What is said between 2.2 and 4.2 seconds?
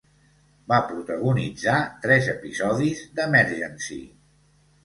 episodis d'"Emergency!"